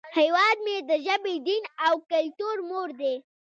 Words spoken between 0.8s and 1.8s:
د ژبې، دین،